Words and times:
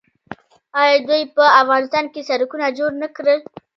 آیا 0.79 0.95
دوی 1.07 1.21
په 1.35 1.43
افغانستان 1.61 2.05
کې 2.13 2.27
سړکونه 2.29 2.65
جوړ 2.77 2.91
نه 3.03 3.07
کړل؟ 3.15 3.39